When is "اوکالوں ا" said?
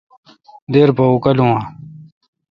1.11-1.61